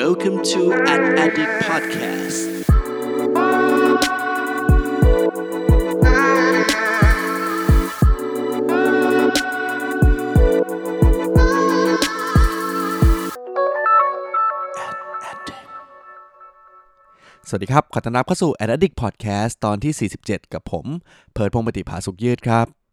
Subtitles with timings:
[0.00, 2.38] Welcome to An Addict Podcast
[17.48, 20.86] สวัสดีครับ ขอต้อนรับเข้าสู่ Addict Podcast ตอนที่ 47 กับผม
[21.32, 22.83] เพิร์ดพงปฏิภาสุขยืดครับ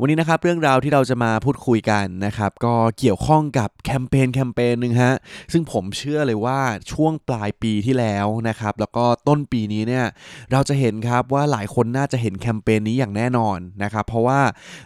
[0.00, 5.14] วันนี้นะครับเรื่องราวที่เราจะมาพูดคุยกันนะครับก็เกี่ยวข้องกับแคมเปญแคมเปญหนึ่งฮะ
[5.52, 6.60] ซึ่งผมเชื่อเลยว่า
[6.92, 10.06] ช่วงปลายปีที่แล้วนะครับแล้วก็ต้นปีนี้เนี่ย
[10.52, 14.40] เราจะเห็นครับว่าหลายคนน่าจะเห็นแคมเปญนี้อย่างแน่นอนนะครับเพราะว่า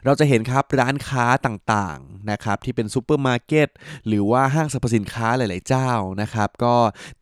[0.05, 3.69] เราจะเห็นครับร้านค้าต่างๆนะครับที่เป็นซูเปอร์มาร์เก็ต
[4.07, 5.91] หรือว่าห้างสรรพสินค้าหลาย ๆ เจ้า
[6.23, 6.75] นะครับก็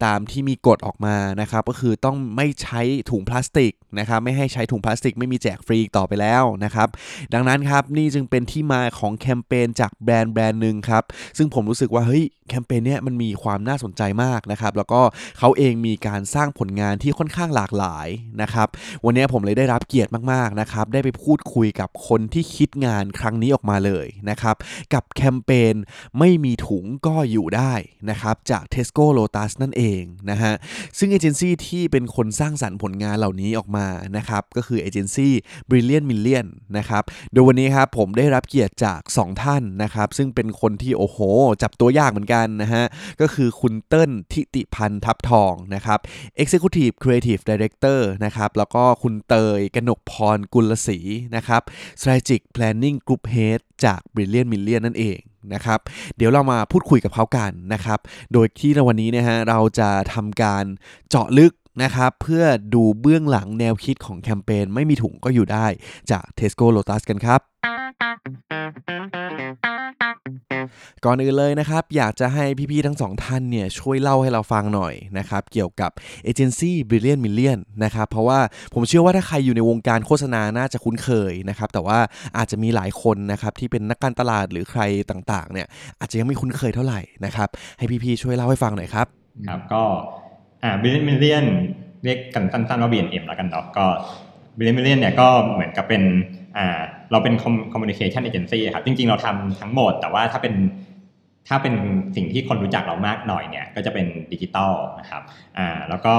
[0.04, 2.80] ตามที่มีกฎออกมานะครับก็คือต้องไม่ใช้
[3.10, 6.88] ถุงพลาสติกนะครับไม่ให้ใช้ถุงพลาสติก ไม่มีแจกฟรีต่อไปแล้วนะครับ
[7.34, 11.04] ดังนั้นครับนี่จึงเป็นที่มาของแคมเปญจากแบรนด์แบรนด์หนึ่งครับ
[11.36, 15.00] ซึ่งผมรู้สึกว่าเฮ้ยแคมเปญเนี้ยมันมีความน่าสนใจมากนะครับแล้วก็
[15.38, 18.08] เขาเองมีการสร้างผลงานที่ค่อนข้างหลากหลาย
[18.42, 18.68] นะครับ
[19.04, 24.56] วันนี้ผมเลยได้รับเกียรติมากๆนะครับได้ไปพูดคุยกับคนที่คิดงานครั้งนี้ออกมาเลยนะครับ
[24.94, 25.74] กับแคมเปญ
[26.18, 27.72] ไม่มีถุงก็อยู่ได้
[28.10, 30.52] นะครับจาก Tesco Lotus นั่นเองนะฮะ
[30.98, 35.32] ซึ่งเอเจนซี่ที่เป็นคนสร้างสรรค์ผลงานเหล่านี้ออกมานะครับก็คือเอเจนซี่
[35.68, 36.46] Brilliant Million
[36.78, 37.02] นะครับ
[37.34, 41.18] โดยวันนี้ครับผมได้รับเกียรติจาก 2 ท่านนะครับ ซึ่งเป็นคนที่โอ้โห
[41.62, 42.84] จับตัวยากเหมือนกันนะฮะ
[43.20, 45.98] ก็คือคุณเติ้ลทิติพันธ์ทับทองนะครับ
[46.42, 50.98] Executive Creative Director นะครับ แล้วก็คุณเตยกนกพรกุลศรี
[51.36, 51.62] นะครับ
[52.00, 55.20] Strategic Planning Group Head จาก Brilliant Million นั่นเอง
[55.54, 55.80] นะครับ
[56.16, 57.98] เดี๋ยวเรามาพูดคุยกับเขากันนะครับ
[58.32, 60.64] โดยที่ในวันนี้นะฮะเราจะทำการ
[61.10, 65.66] เจาะลึก นะครับเพื่อดูเบื้องหลังแนวคิดของแคมเปญไม่มีถุงก็อยู่ได้
[66.10, 67.40] จาก Tesco Lotus กันครับ
[71.04, 75.90] ก่อนอื่นเลยนะครับ อยากจะให้พี่ๆทั้งสองท่านเนี่ยช่วยเล่าให้เราฟังหน่อยนะครับ เกี่ยวกับ
[76.24, 78.40] เอเจนซี่ Brilliant Million นะครับ เพราะว่า
[78.74, 81.98] ผมเชื่อว่าถ้าใครอยู่ในวงการโฆษณาน่าจะคุ้นเคยนะครับ แต่ว่า
[82.36, 85.66] อาจจะมีหลายคนนะครับ ที่เป็นนักการตลาดหรือใครต่างๆเนี่ย
[86.00, 87.48] อาจจะยังไม่คุ้นเคยเท่าไหร่นะครับ
[87.78, 89.06] ให้พี่ๆช่วยเล่าให้ฟังหน่อยครับ
[89.48, 89.82] ครับก็
[90.62, 91.46] อ่า Brilliant & Million
[92.04, 93.86] เรียกกันสั้นๆว่า BNM แล้วกันเนาะก็
[94.56, 96.02] Brilliant & Million เนี่ยก็เหมือนกับเป็น
[96.56, 100.54] อ่าเราเป็น communication agency ครับจริงๆเราทำทั้งหมด แต่ว่าถ้าเป็น
[101.48, 101.74] ถ้าเป็น
[102.16, 105.22] สิ่งที่คนรู้จักเรามากหน่อยเนี่ยก็จะเป็นดิจิตอลนะครับ
[105.58, 106.16] อ่าแล้วก็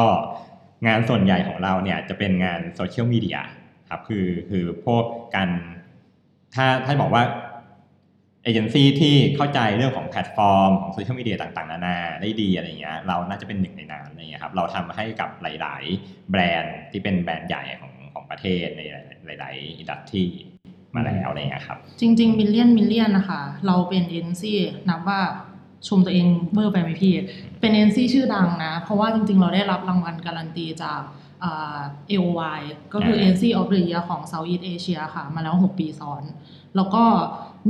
[0.87, 3.37] งานส่วนใหญ่ของเราเนี่ยจะเป็นงานโซเชียลมีเดีย
[3.89, 5.03] ครับคือคือพวก
[5.35, 5.49] การ
[6.55, 7.23] ถ้าถ้าบอกว่า
[8.43, 18.81] เอเจนซี่ที่เข้าใจเรื่องของแพลตฟอร์มของโซเชียลมีเดียต่างๆ นานาได้ดีอะไรเงี้ยเราน่าจะเป็นหนึ่งในนั้นอะไรเงี้ยครับเราทำให้กับหลาย ๆ แบรนด์ที่เป็นแบรนด์ใหญ่ของของประเทศใน
[19.39, 20.25] หลาย ๆ industry
[20.95, 24.57] มาแล้วอะไรเงี้ยครับ จริงๆ Brilliant & Million นะคะเราเป็นเอเจนซี่
[24.89, 25.19] นับว่า
[25.87, 27.13] ชมตัวเองเว่อร์ไปไหมพี่
[27.59, 31.01] เป็นเอเจนซี่ชื่อดังนะ เพราะว่าจริง ๆ เราได้รับรางวัลการันตีจาก
[31.41, 31.77] เอ่อ
[32.11, 32.61] AOY
[32.93, 36.23] ก็คืออ่า Agency of the Year ของ Southeast Asia ค่ะ มาแล้ว 6 ปีซ้อน
[36.75, 37.03] แล้วก็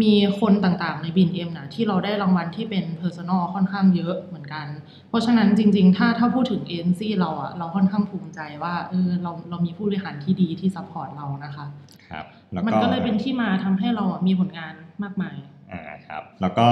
[0.01, 4.67] มีคนต่างๆใน BNM นะที่เราได้รางวัลที่เป็น Personal ค่อนข้างเยอะเหมือนกัน
[5.09, 11.65] เพราะฉะนั้นจริง ๆ ถ้าถ้าพูดถึง ANC เราอะเราค่อนข้างภูมิใจว่าเออเราเรามีผู้บริหารที่ดีที่ support เรานะคะ
[12.11, 14.73] ครับแล้วมันก็ก็เลยเป็นที่มาทำให้เราอะมีผลงาน
[15.03, 15.37] มากมาย
[15.71, 16.67] อ่าครับแล้วก็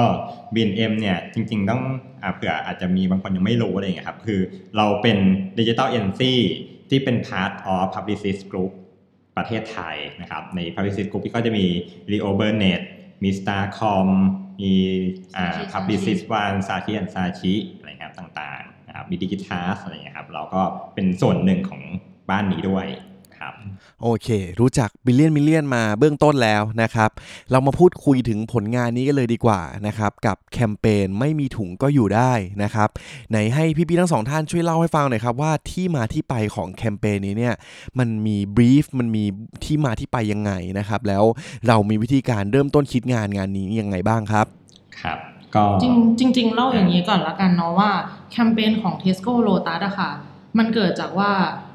[0.54, 1.82] BNM เนี่ยจริง ๆ ต้อง
[2.24, 4.40] อ่าเผื่ออาจจะมีบางคนยังไม่รู้อะไรเงี้ยครับคือ
[4.78, 5.18] เราเป็น
[5.60, 6.40] ดิจิ t a ลเอ n ซี่
[6.90, 8.89] ที่เป็น part of Publicis Groupe ป
[9.40, 11.66] ระเทศไทยนะครับ ใน Publicist Group ที่ก็จะมี
[12.12, 12.82] Leo Burnett
[13.24, 14.08] มี Starcom
[14.62, 14.74] มี
[15.36, 20.62] อ่า Saatchi Publicist One ซาชิอันซาชิอะไรครับต่างๆนะครับมี Digitas อะไรเงี้ยครับเราก็
[20.96, 21.82] เป็นส่วนหนึ่งของ
[22.30, 22.88] บ้านนี้ด้วย
[23.40, 23.54] ครับ
[24.02, 24.28] โอเค
[24.60, 27.10] รู้จักบิลเลียนมิลเลียนมาเบื้องต้นแล้วนะครับ
[27.52, 32.32] เรามาพูดคุยถึงผลงานนี้กันเลยดีกว่านะครับกับแคมเปญไม่มีถุงก็อยู่ได้
[32.64, 32.90] นะครับ
[33.30, 37.56] ไหนให้พี่ๆทั้งสองท่านช่วยเล่าให้ฟังหน่อยครับว่าที่มาที่ไปของแคมเปญนี้เนี่ย
[38.00, 39.24] มันมีบรีฟมันมี
[39.64, 41.24] ที่มาที่ไปยังไงนะครับแล้ว
[41.68, 44.46] เรามีวิธีการเริ่มต้นคิดงานงานนี้ยังไงบ้างครับ
[45.02, 45.20] ครับ
[45.56, 45.86] ก็จ
[46.22, 47.92] ริงจริงๆเล่าอย่างนี้ก่อนละกันเนาะว่า
[48.32, 50.12] แคมเปญของ Tesco Lotus อะค่ะ
[50.60, 51.32] มันเกิดจากว่า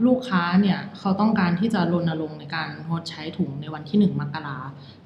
[0.07, 4.59] ลูกค้าเนี่ยเขาต้องการที่จะรณรงค์ในการงดใช้ถุงในวันที่ 1 มกรา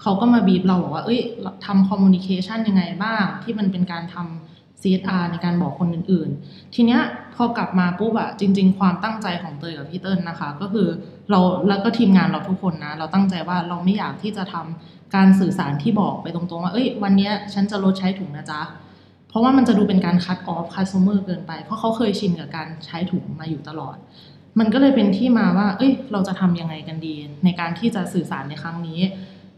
[0.02, 1.20] เขาก็มาบีบเราบอกว่า เอ้ย
[1.66, 7.00] ทำคอมมูนิเคชันยังไงบ้าง ที่มันเป็นการทำ CSR ในการบอกคนอื่นๆ ทีเนี้ย
[7.34, 10.88] พอกลับมาปุ๊บอะจริง ๆ ความตั้งใจของเตยกับพี่เติ้ลนะคะ ก็คือ
[11.30, 18.60] เราแล้วก็ทีมงานเราทุกคนนะ เราตั้งใจว่าเราไม่อยากที่จะทำการสื่อสารที่บอกไปตรงๆว่า เอ้ย วันเนี้ยฉันจะลดใช้ถุงนะจ๊ะ
[19.38, 23.96] ราะว่ามันจะดูเป็นการคัดออฟคัสเมอร์เกินไป เพราะเขาเคยชินกับการใช้ถุงมาอยู่ตลอด
[24.58, 27.14] มันก็เลยเป็นที่มาว่า เอ้ย เราจะทำยังไงกันดี
[27.44, 29.00] ในการที่จะสื่อสารในครั้งนี้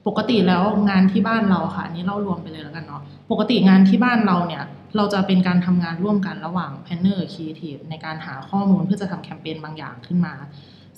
[0.07, 4.63] ปกติแล้วงานที่บ้านเราค่ะอันนี้เล่ารวมไปเลยแล้วกันเนาะ ปกติงานที่บ้านเราเนี่ย
[4.97, 10.35] เราจะเป็นการทำงานร่วมกันระหว่าง planner ครีเอทีฟในการหาข้อมูลเพื่อจะทำแคมเปญบางอย่างขึ้นมา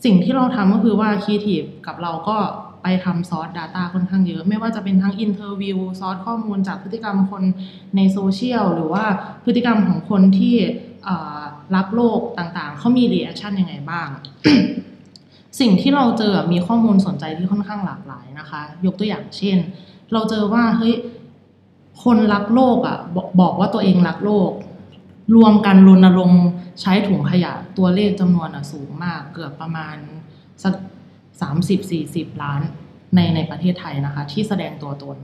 [0.04, 2.36] สิ่งที่เราทำก็คือว่าครีเอทีฟกับเราก็
[2.82, 7.42] ไปทำซอส Data ค่อนข้างเยอะ ไม่ว่าจะเป็นทั้ง interview source ข้อมูลจากพฤติกรรมคน
[7.96, 9.04] ในโซเชียลหรือว่า
[9.44, 10.56] พฤติกรรมของคนที่
[11.76, 14.08] รักโลกต่างๆ เขามี reaction ยังไงบ้าง
[15.60, 19.58] สิ่งที่เราเจอมีข้อมูลสนใจที่ค่อนข้างหลากหลายนะคะ ยกตัวอย่างเช่น
[20.12, 20.94] เราเจอว่าเฮ้ย
[22.04, 24.50] คนรักโลกอะบอกบอกว่าตัวเองรักโลก
[25.36, 26.44] รวมกันรณรงค์
[26.80, 29.96] ใช้ถุงขยะตัวเลขจำนวนอะสูงมากเกือบประมาณ
[30.62, 30.74] สัก
[31.40, 32.60] สามสิบสี่สิบล้าน
[33.14, 35.18] ในในประเทศไทยนะคะ ที่แสดงตัวตน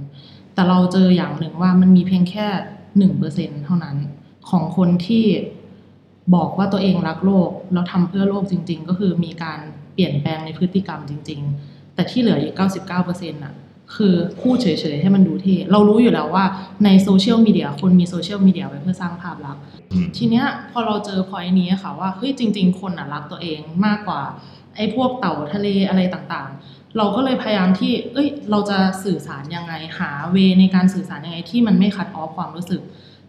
[0.55, 2.47] แต่เราเจออย่างหนึ่งว่ามันมีเพียงแค่
[2.99, 3.97] หนึ่งเปอร์เซ็นเท่านั้น
[4.51, 5.27] ของคนที่
[6.35, 9.59] บอกว่าตัวเองรักโลกแล้วทำเพื่อโลกจริง ๆ ก็คือมีการ
[9.95, 13.55] เปลี่ยนแปลงในพฤติกรรมจริง ๆ แต่ที่เหลืออีกเก้าสิบเก้าเปอร์เซ็นต์่ะ
[13.97, 16.45] คือพูดเฉยๆให้มันดูเท่เรารู้อยู่แล้วว่า
[16.85, 19.63] ในโซเชียลมีเดียคนมีโซเชียลมีเดียไว้เพื่อสร้างภาพลักษณ์
[19.93, 24.23] อืมทีเนี้ยพอเราเจอพอยนี้ค่ะว่าเฮ้ยจริง ๆ คนอะรักตัวเองมากกว่า
[24.79, 32.83] ไอ้พวกเต่าทะเลอะไรต่างๆ เราก็เลยพยายามที่ เอ้ย เราจะสื่อสารยังไง หา way ในการสื่อสารยังไงที่มันไม่ cut off ความรู้สึก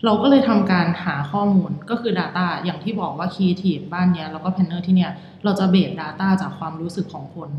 [0.05, 5.11] เราก็เลยทำการหาข้อมูลก็คือ Data อย่างที่บอกว่า Creative บ้านเนี้ยแล้วก็ Planner ที่เนี้ย
[5.43, 7.49] เราจะเบส Data จากความรู้สึกของคน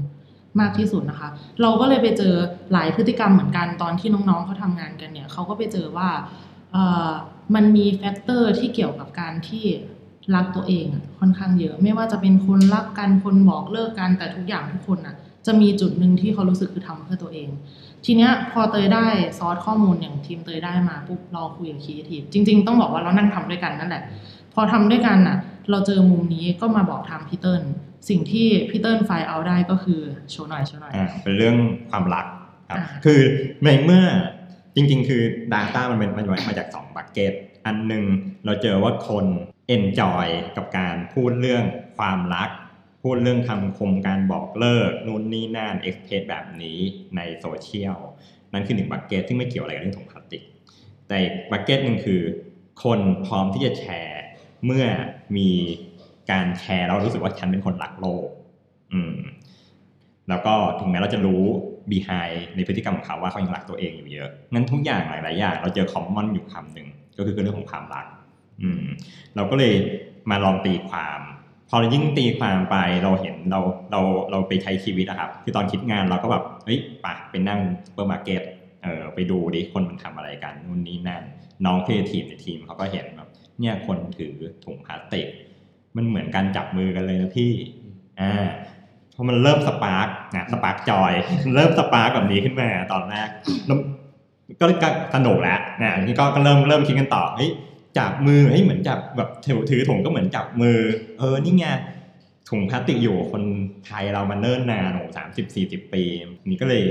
[0.61, 1.29] มากที่สุดนะคะ
[1.63, 2.35] เราก็เลยไปเจอ
[2.73, 6.11] หลายพฤติกรรมเหมือนกันตอนที่น้องๆเขาทำงานกันเนี่ยเขาก็ไปเจอว่า
[6.73, 7.11] เอ่อ
[7.55, 9.67] มันมี factor ที่เกี่ยวกับการที่
[10.35, 15.15] รักตัวเองอะค่อนข้างเยอะ ไม่ว่าจะเป็นคนรักกันคนบอกเลิกกันแต่ทุกอย่างทุกคนอะ
[15.47, 17.49] จะมีจุดหนึ่งที่เขารู้สึกคือทำเพื่อตัวเอง
[18.05, 19.07] ทีเนี้ยพอเตยได้
[19.39, 24.03] ซอสข้อมูลอย่างทีมเตยได้มาปุ๊บเราคุยกับครีเอทีฟจริง ๆ ต้องบอกว่าเรานั่งทำด้วยกันนั่นแหละ
[24.55, 25.37] พอทำด้วยกันน่ะ
[25.71, 27.63] เราเจอมุมนี้ก็มาบอกทางพี่เติ้ล
[28.09, 30.01] สิ่งที่พี่เติ้ลไฟล์เอาได้ก็คือ
[30.31, 31.57] โชว์หน่อยโชว์หน่อยอ่าเป็นเรื่อง
[31.91, 32.27] ความรัก
[32.69, 33.21] ครับอ่าคือ
[33.65, 34.05] ในเมื่อ
[34.75, 37.33] จริง ๆ คือ Data มันเป็นมันมาจาก2 bucket
[37.67, 38.05] อันหนึ่ง
[38.45, 39.27] เราเจอว่าคน
[39.77, 40.27] enjoy
[40.57, 41.65] กับการพูดเรื่อง
[41.99, 42.51] ความรัก
[43.03, 46.79] พูดเรื่องคำคมการบอกเลิกนู่นนี่นั่น express แบบนี้
[47.17, 47.99] ในโซเชียล
[48.53, 50.43] นั่นคือหนึ่ง bucket ซึ่งไม่เกี่ยวอะไรกับเรื่องถุงพลาสติก
[51.09, 51.19] แต่
[51.51, 52.21] บักเก็ตหนึ่งคือ
[52.85, 54.23] คนพร้อมที่จะแชร์
[54.65, 54.85] เมื่อ
[55.37, 55.51] มี
[56.31, 58.27] การแชร์แล้วรู้สึกว่าฉันเป็นคนรักโลก
[58.93, 59.17] อืม
[60.29, 61.45] แล้วก็ถึงแม้เราจะรู้
[61.93, 68.07] behind ในพฤติกรรมของเขาว่าเขายังรักตัวเองอยู่เยอะงั้นทุกอย่างหลายๆอย่างเราเจอคอมมอนอยู่คำหนึ่งก็คือเรื่องของความรัก
[68.63, 68.85] อืม
[69.37, 69.75] เราก็เลย
[70.31, 71.21] มาลองตีความ
[71.69, 73.61] พอเรายิ่งตีความไปเราเห็นเรา
[73.91, 74.01] เรา
[74.31, 78.43] เราไปใช้ชีวิตอะครับ คือตอนคิดงานเราก็แบบเฮ้ยไปไปนั่งซูเปอร์มาร์เก็ต
[78.83, 81.23] เออไปดูดิคนมันทำอะไรกันนู่นนี่นั่น
[81.65, 83.29] น้องครีเอทีฟในทีมเขาก็เห็นแบบ
[83.61, 84.35] เนี่ยคนถือ
[84.65, 85.27] ถุงพลาสติก
[85.97, 87.53] มันเหมือนการจับมือกันเลยนะพี่
[88.21, 88.49] อ่า
[89.21, 91.13] พอมันเริ่ม spark นะ spark joy
[91.55, 93.29] เริ่ม spark แบบนี้ขึ้นมาตอนแรก
[93.67, 93.79] แล้ว
[94.61, 97.51] ก็ก็สนุกแล้วนะนี่ก็ก็เริ่มเริ่มคิดกันต่อเฮ้ย
[97.99, 100.79] จับมือเฮ้ยเหมือนจับแบบถือถือถุงก็เหมือนจับมือ
[101.19, 101.67] เออนี่ไง
[102.51, 103.43] ถุงพลาสติกอยู่กับคน
[103.87, 106.03] ไทยเรามาเนิ่นนานโอ้สามสิบสี่สิบปี
[106.47, 106.83] นี่ก็เลย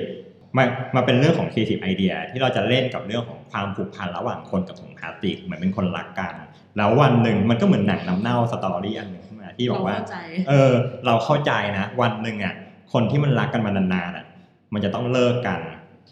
[0.57, 0.63] มา
[0.95, 6.33] มาเป็นเรื่องของ creative idea ที่เราจะเล่นกับเรื่องของความผูกพันระหว่างคนกับถุงพลาสติกเหมือนเป็นคนรักกัน
[6.77, 9.25] แล้ววันหนึ่งมันก็เหมือนหนังน้ำเน่า story อันหนึ่ง
[9.59, 10.17] ขึ้นมาที่บอกว่าเราเข้าใจ
[10.49, 10.73] เออ
[11.05, 12.53] เราเข้าใจนะ วันหนึ่งอะ
[12.93, 14.25] คนที่มันรักกันมานานๆอะ
[14.73, 15.59] มันจะต้องเลิกกัน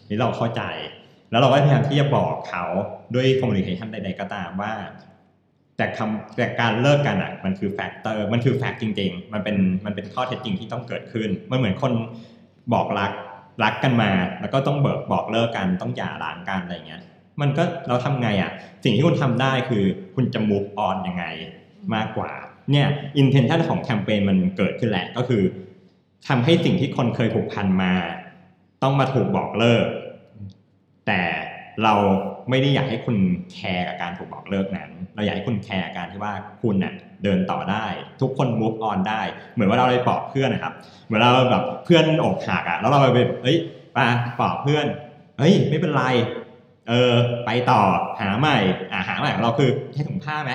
[0.08, 0.62] นี่เราเข้าใจ
[1.30, 2.64] แล้วเราก็พยายามที่จะบอกเขา
[3.14, 4.72] ด้วย communication ใด ๆ ก็ตามว่า
[5.76, 11.92] แต่คำแต่การเลิกกันอะ มันคือ factor มันคือ fact จริง ๆ มันเป็นมันเป็นข้อเท็จจริงที่ต้องเกิดขึ้น มันเหมือนคน
[12.72, 13.12] บอกรัก
[13.62, 17.02] รักกันมา แล้วก็ต้องเบิกบอกเลิกกันต้องหย่าร้างกันอะไรเงี้ย
[17.40, 18.50] มันก็เราทำไงอะ
[18.84, 21.24] สิ่งที่คุณทำได้คือคุณจะ move on ยังไง
[21.94, 22.32] มากกว่า
[22.70, 22.88] เนี่ย
[23.22, 25.42] intention ของแคมเปญมันเกิดขึ้นแหละก็คือ
[26.28, 27.92] ทำให้สิ่งที่คนเคยผูกพันมา
[28.82, 29.84] ต้องมาถูกบอกเลิก
[31.06, 31.22] แต่
[31.84, 31.94] เรา
[32.50, 33.16] ไม่ได้อยากให้คุณ
[33.52, 36.32] แคร์กับการถูกบอกเลิกนั้น เราอยากให้คุณแคร์การที่ว่า
[36.62, 36.94] คุณน่ะ
[37.24, 37.84] เดินต่อได้
[38.20, 39.20] ทุกคน move on ได้
[39.54, 40.72] เหมือนว่าเราไปปลอบเพื่อนนะครับ
[41.04, 43.56] เหมือนเราแบบเพื่อนอกหักอะแล้วเราไปแบบเอ้ย
[43.96, 44.06] ปา
[44.38, 44.86] ปลอบเพื่อน
[45.38, 46.02] เฮ้ยไม่เป็นไร
[46.88, 47.12] เออ
[47.46, 47.80] ไปต่อ
[48.20, 48.56] หาใหม่
[48.92, 50.52] อ่าหาใหม่ของเราคือใช้ถุงผ้าไหม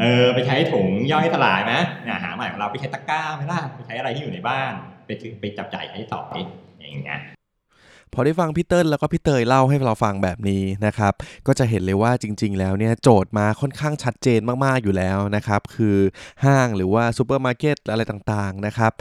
[0.00, 1.74] เออไปใช้ถุงย่อยสลายไหม
[2.06, 4.72] อาหาใหม่ของเราไปใช้ตะกร้าไหมล่ะไปใช้อะไรที่อยู่ในบ้าน
[5.06, 6.36] ไปไปจับจ่ายใช้สอย
[6.78, 7.20] อย่างเงี้ย
[8.14, 11.12] พอได้ฟังพี่เติ้ลแล้วก็พี่เตยเล่าให้เราฟังแบบนี้นะครับ
[11.46, 15.96] ก็จะเห็นเลยว่าจริง ๆ แล้วเนี่ยโจทย์มาค่อนข้างชัดเจนมากๆอยู่แล้วนะครับ คือ
[16.44, 18.92] ห้างหรือว่าซูเปอร์มาร์เก็ตอะไรต่างๆนะครับ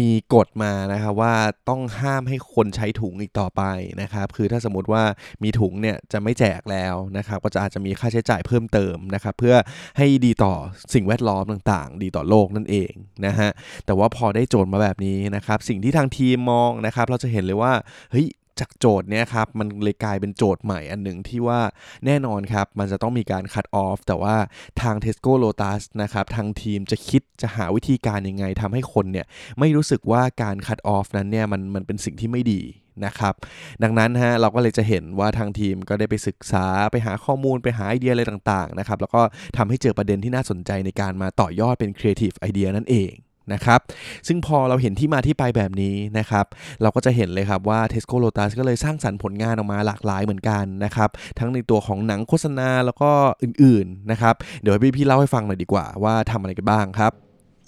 [0.00, 1.34] มีกฎมานะครับว่า
[1.68, 3.62] ต้องห้ามให้คนใช้ถุงอีกต่อไป
[4.02, 5.02] นะครับ คือถ้าสมมติว่า
[5.42, 9.56] มีถุงเนี่ยจะไม่แจกแล้วนะครับ ก็จะอาจจะมีค่าใช้จ่ายเพิ่มเติมนะครับ เพื่อ
[9.98, 10.54] ให้ดีต่อ
[10.94, 12.92] สิ่งแวดล้อมต่าง ๆ ดีต่อโลกนั่นเอง
[13.26, 13.50] นะฮะ
[13.86, 17.72] แต่ว่าพอได้โจทย์มาแบบนี้นะครับ สิ่งที่ทางทีมมองนะครับ เราจะเห็นเลยว่า
[18.10, 18.26] เฮ้ย
[18.60, 21.60] จากโจทย์เนี้ยครับมันเลยกลายเป็นโจทย์ใหม่อันหนึ่งที่ว่า
[22.06, 24.36] แน่นอนครับ มันจะต้องมีการคัดออฟแต่ว่า
[24.82, 29.26] ทาง Tesco Lotus นะครับทางทีมจะคิดจะหาวิธีการยังไงทำให้คนเนี่ย
[29.58, 32.62] ไม่รู้สึกว่าการคัดออฟนั้นเนี่ยมันมันเป็นสิ่งที่ไม่ดี
[33.06, 33.34] นะครับ
[33.82, 39.22] ดังนั้นฮะเราก็เลยจะเห็นว่าทางทีมก็ได้ไปศึกษาไปหาข้อมูลไปหาไอเดียอะไรต่างๆนะครับแล้วก็
[39.56, 43.12] ทำให้เจอประเด็นที่น่าสนใจในการมาต่อยอดเป็น Creative Idea นั่นเอง
[43.52, 43.80] นะครับ
[44.26, 46.46] ซึ่งพอเราเห็นที่มาที่ไปแบบนี้นะครับ
[46.82, 53.10] เราก็จะเห็นเลยครับว่า Tesco Lotus ก็เลยสร้างสรรค์ผลงานออกมาหลากหลายเหมือนกันนะครับ ทั้งในตัวของหนังโฆษณาแล้วก็
[53.42, 57.12] อื่นๆนะครับ เดี๋ยวให้พี่ๆเล่าให้ฟังหน่อยดีกว่าว่าทำอะไรกันบ้างครับ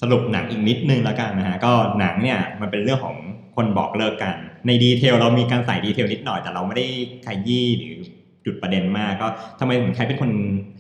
[0.03, 3.17] สรุปหนังอีกนิดนึงแล้วกันนะฮะก็หนังเนี่ยมันเป็นเรื่องของ
[3.57, 4.35] คนบอกเลิกกัน
[4.67, 6.87] ใน detail เรามีการใส่ detail นิดหน่อยแต่เราไม่ได้
[7.27, 7.97] ขยี้หรือ
[8.45, 9.27] จุดประเด็นมากก็
[9.59, 10.31] ทำไมถึงใครเป็นคน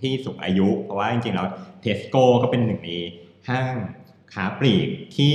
[0.01, 1.47] ที่สูงอายุ เพราะว่าจริงๆแล้ว
[1.81, 2.91] เทสโก้ก็เป็นหนึ่งใน
[3.49, 3.77] ห้าง
[4.33, 5.35] ค้าปลีกที่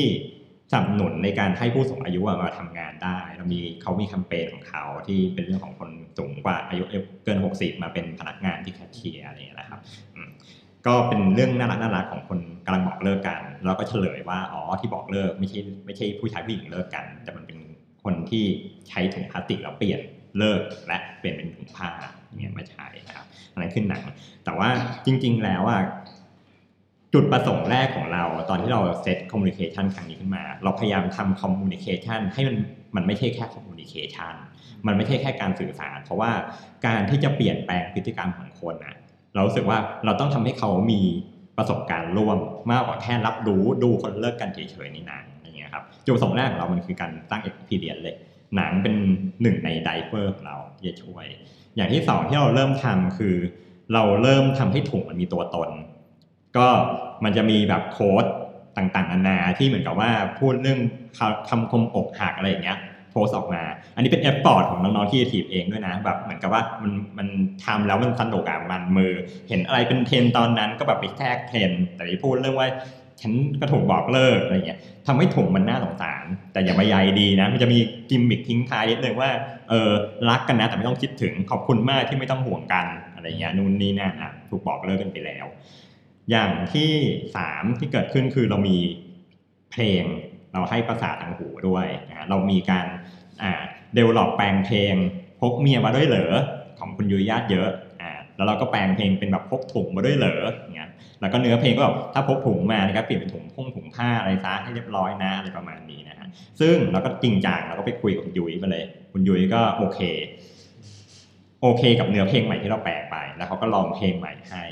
[0.71, 6.83] สนับสนุนในการให้ผู้สูงอายุมาทำงานได้เรามีเขามีแคมเปญของเขาที่เป็นเรื่องของคนสูงกว่าอายุ
[7.25, 9.79] เกิน 60 มาเป็นพนักงานที่แคชเชียร์อะไรอย่างเงี้ยนะครับ
[10.87, 17.57] ก็เป็นเรื่องน่ารักน่ารักของคนกำลังบอกเลิกกันแล้วก็เฉลยว่าอ๋อที่บอกเลิกไม่ใช่ไม่ใช่ผู้ชายผู้หญิงเลิกกัน แต่มันเป็น
[18.03, 18.43] คนที่
[18.87, 19.99] ใช้ถุงพลาสติกแล้วเปลี่ยน
[20.37, 21.89] เลิกและเปลี่ยนเป็นถุงผ้า
[22.35, 24.03] เนี่ยมาใช้นะครับอันนั้นขึ้นหนัง
[24.45, 24.69] แต่ว่า
[25.05, 25.81] จริง ๆ แล้วอะ
[27.19, 32.57] จุดประสงค์แรกของเรา ตอนที่เรา set communication ครั้งนี้ขึ้นมา เราพยายามทำ communication ให้มัน
[32.95, 34.33] มันไม่ใช่แค่ communication
[34.87, 36.31] มันไม่ใช่แค่การสื่อสาร เพราะว่า
[36.85, 38.95] การที่จะเปลี่ยนแปลงพฤติกรรมของคนอะ
[39.33, 41.01] เรารู้สึกว่าเราต้องทำให้เขามี
[41.57, 42.37] ประสบการณ์ร่วม
[42.71, 48.15] มากกว่าแค่รับรู้ดูคนเลิกกันเฉยๆในหนังอย่างเงี้ยครับจุดประสงค์แรกของเรามันคือการสร้าง experience เลย
[48.55, 48.95] หนังเป็น
[49.41, 51.25] หนึ่งใน driver ของเราที่จะช่วย
[51.75, 53.35] อย่างที่สองที่เราเริ่มทำคือ
[53.93, 55.69] เราเริ่มทำให้ถุงมันมีตัวตน
[56.57, 56.67] ก็
[57.23, 58.25] มันจะมีแบบ quote
[58.77, 60.79] ต่างๆนานาที่เหมือนกับว่าพูดเรื่อง
[61.17, 62.79] คำคำคมอกหักอะไรอย่างเงี้ย
[63.11, 63.61] โพสออกมา
[63.95, 67.27] อันนี้เป็น effort ของน้องๆที่ทีมเองด้วยนะแบบเหมือนกับว่ามันมัน
[67.65, 69.11] ทำแล้วมันสนุกอะมันมือ
[69.49, 72.67] เห็นอะไรเป็นเทรนตอนนั้นก็แบบไปแทรกเทรนแต่ที่พูดเรื่องว่า
[73.21, 79.29] ฉันก็ถูกบอกเลิกอะไรเงี้ยทำให้ถุงมันน่าสงสาร แต่อย่ามาใยดีนะ มันจะมีกิมมิคทิ้งท้ายนิดนึงว่า
[79.69, 79.91] เออ
[80.29, 85.45] รักกันนะแต่ไม่ต้องคิดถึงขอบคุณมากที่ไม่ต้องห่วงกันอะไรเงี้ยนู่นนี่นั่นอะถูกบอกเลิกกันไปแล้ว
[86.31, 86.91] อย่างที่
[87.35, 88.77] สามที่เกิดขึ้นคือเรามี
[89.71, 90.03] เพลง
[90.53, 92.85] เราให้ภาษาทางหูด้วยนะเรามีการ
[93.43, 93.51] อ่า
[93.93, 94.95] เดเวลลอปแปลงเพลง
[95.41, 96.33] พกเมียมาด้วยเหรอ
[96.79, 97.69] ของคุณยุยญาติเยอะ
[98.01, 100.89] อ่าแล้วเราก็แปลงเพลงเป็นแบบพกถุงมาด้วยเหรออย่างเงี้ย
[101.21, 106.27] แล้วก็เนื้อเพลงก็แบบถ้าพกถุงมานะครับเปลี่ยนเป็นถุงพุ่งถุงผ้าอะไรซะให้เรียบร้อยนะอะไรประมาณนี้นะฮะ
[106.59, 109.99] ซึ่งเราก็จริงจังเราก็ไปคุยกับคุณยุ้ยมาเลย คุณยุ้ยก็โอเค
[111.61, 114.63] โอเคกับเนื้อเพลงใหม่ที่เราแปลงไป แล้วเขาก็ร้องเพลงใหม่ให้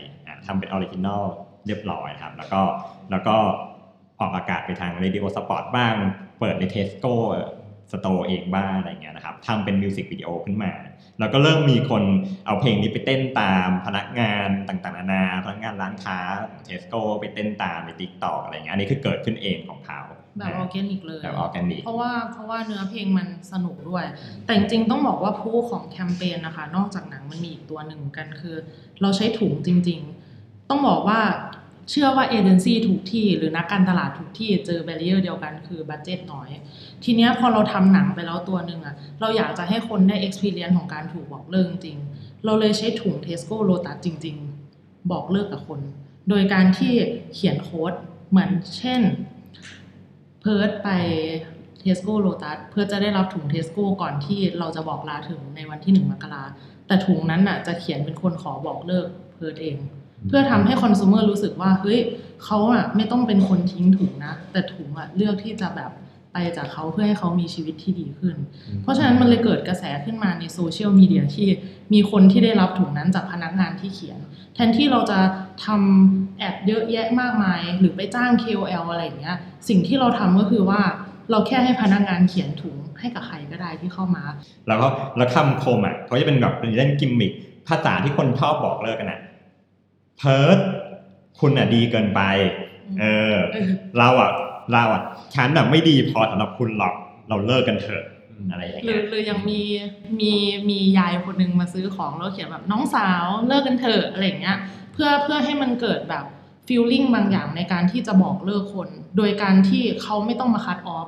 [0.45, 1.23] ทำเป็น original
[1.67, 2.61] เรียบร้อยครับ แล้วก็
[3.11, 3.35] แล้วก็
[4.19, 5.93] ออกอากาศไปทาง Radio Spot บ้าง
[6.39, 7.13] เปิดใน Tesco
[7.91, 10.73] store เองบ้างอะไรเงี้ยนะครับทำเป็นมิวสิกวิดีโอขึ้นมา
[11.19, 12.03] แล้วก็เริ่มมีคน
[12.45, 16.19] เอาเพลงนี้ไปเต้นตามพนักงานต่างๆนานาพนักงานร้านค้า
[16.49, 20.01] ของเทสโก้ไปเต้นตามใน TikTok อะไรเงี้ยอันนี้คือเกิดขึ้นเองของเขา
[20.37, 24.05] แบบออร์แกนิกเลยแบบออร์แกนิกเพราะว่าเพราะว่าเนื้อเพลงมันสนุกด้วย
[24.45, 28.55] แต่จริงๆต้องบอกว่าผู้ของแคมเปญนะคะ นอกจากหนังมันมีอีกตัวหนึ่งกันคือ
[29.01, 29.99] เราใช้ถุงจริง
[30.35, 31.19] ๆ ต้องบอกว่า
[31.89, 36.49] เชื่อว่าเอเจนซี่ทุกที่หรือนักการตลาดทุกที่เจอ barrier เดียวกันคือ budget น้อย
[37.03, 41.97] ทีเนี้ยพอเราทำหนังไปแล้วตัวหนึ่งอะเราอยากจะให้คนได้ experience ของการถูกบอกเลิกจริง
[42.45, 44.35] เราเลยใช้ถุง Tesco Lotus จริง
[44.73, 45.79] ๆ บอกเลิกกับคน
[46.29, 46.93] โดยการที่
[47.33, 47.93] เขียน quote
[48.29, 49.01] เหมือนเช่น
[50.41, 50.89] เพิร์ดไป
[51.79, 56.43] เทสโก้โ t ตัสเพื่อจะได้รับถุงเทสโก้ก่อนที่เราจะบอกลาถึงในวันที่หนึ่งมกรา
[56.87, 59.77] แต่ถุงนั้นน่ะจะเขียนเป็นคนขอบอกเลิกเพิร์ดเอง
[60.27, 61.99] เพื่อทำให้ consumer รู้สึกว่า เฮ้ย
[62.43, 65.91] เขาอะไม่ต้องเป็นคนทิ้งถุงนะ แต่ถุงอะเลือกที่จะแบบ
[66.33, 68.35] ไปจากเขาเพื่อให้เขามีชีวิตที่ดีขึ้น
[68.81, 71.47] เพราะฉะนั้นมันเลยเกิดกระแสขึ้นมาในโซเชียลมีเดียที่
[71.93, 74.19] มีคนที่ได้รับถุงนั้นจากพนักงานที่เขียน
[74.55, 75.19] แทนที่เราจะ
[75.65, 79.37] ทำแอดเยอะแยะมากมาย หรือไปจ้าง KOL อะไรอย่างเงี้ย
[79.69, 80.81] สิ่งที่เราทำก็คือว่า
[81.31, 84.23] เราแค่ให้พนักงานเขียนถุงให้กับใครก็ได้ที่เข้ามา
[84.67, 87.31] แล้วก็แล้วคำคมอะเขาจะเป็นแบบเป็นเล่นกิมมิค
[87.67, 89.19] ภาษาที่คนชอบบอกเลิกกันอะ
[90.17, 90.57] เพิร์ด
[91.39, 92.21] คุณอะดีเกินไป
[93.01, 94.31] เออเออ เราอะ
[94.71, 95.01] เราอะ
[95.35, 96.93] ฉันแบบไม่ดีพอสำหรับคุณหรอก
[97.29, 98.03] เราเลิกกันเถอะ
[98.51, 99.61] อะไรอย่างหรืเงี้อยหรือยังมี
[100.19, 100.31] มี
[100.69, 104.57] มียายคนหนึ่งมาซื้อของแล้วเขียนแบบน้องสาวเลิกกันเถอะอะไรอย่างเงี้ย
[104.93, 106.25] เพื่อเพื่อให้มันเกิดแบบ
[106.67, 111.07] ฟีลลิ่งบางอย่างในการที่จะบอกเลิกคน โดยการที่เขาไม่ต้องมาคัดออฟ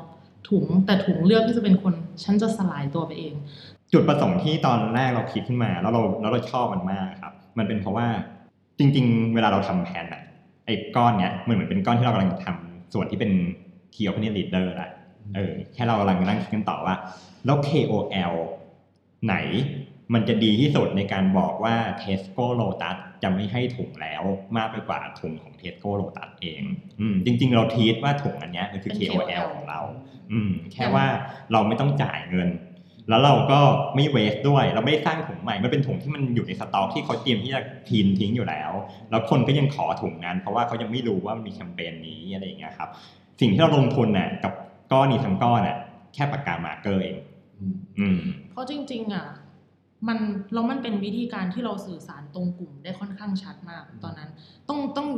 [0.50, 3.34] ถุงแต่ถุงเลือกที่จะเป็นคน ฉันจะสลายตัวไปเอง
[3.94, 8.08] จุดประสงค์ที่ตอนแรกเราคิดขึ้นมา แล้วเราแล้วเราชอบมันมากครับ มันเป็นเพราะว่า
[8.80, 10.22] จริง ๆ เวลาเราทำแผนอะ
[10.66, 13.32] ไอ้ก้อนเนี้ยมันเหมือนเป็นก้อนที่เรากำลังทำส่วนที่เป็น
[13.94, 14.92] key opinion leader แหละ
[15.36, 16.96] เออแค่เรากำลังนั่งคิดกันต่อว่า
[17.46, 18.34] แล้ว KOL
[19.26, 19.36] ไหน
[20.14, 24.24] มันจะดีที่สุดในการบอกว่า Tesco Lotus จะไม่ให้ถุงแล้ว
[24.58, 26.62] มากไปกว่าถุงของ Tesco Lotus เอง
[27.00, 29.82] อืมจริง ๆ เราทีตว่าถุงอันเนี้ยมันคือเป็น KOL KOL ของเรา
[30.32, 31.06] อืมแค่ว่า
[31.52, 32.50] เราไม่ต้องจ่ายเงิน
[33.10, 33.60] แล้วเราก็
[33.96, 38.72] ไม่ waste ด้วย เราไม่ได้สร้างถุงใหม่ มันเป็นถุงที่มันอยู่ในสต็อกที่เขาเตรียมที่จะทิ้งทิ้งอยู่แล้ว
[39.10, 42.90] แล้วคนก็ยังขอถุงนั้น เพราะว่าเขายังไม่รู้ว่ามันมีแคมเปญนี้อะไรอย่างเงี้ยครับ
[43.40, 44.54] สิ่งที่เราลงทุนน่ะกับ
[44.92, 45.78] ก้อนนี้ทั้งก้อนน่ะ
[46.14, 47.18] แค่ปากกา marker เอง
[48.00, 48.20] อืม
[48.52, 49.28] เพราะจริงๆอะ
[50.08, 50.18] มัน
[50.54, 54.30] แล้วมันเป็นวิธีการที่เราสื่อสารตรงกลุ่มได้ค่อนข้างชัดมากตอนนั้น
[54.70, 55.10] ต้องต้อง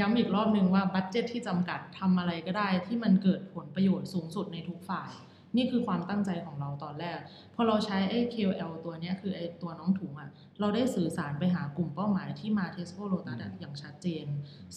[0.00, 5.10] ย้ำอีกรอบนึงว่า budget ที่จำกัดทำอะไรก็ได้ที่มันเกิดผลประโยชน์สูงสุดในทุกฝ่าย
[5.56, 7.18] นี่คือความตั้งใจของเราตอนแรก
[7.54, 14.26] พอเราใช้ไอ้ KOL ตัวเนี้ยคือไอ้ตัวน้องถุงอะ เราได้สื่อสารไปหากลุ่มเป้าหมายที่มา Tesco Lotus อะอย่างชัดเจน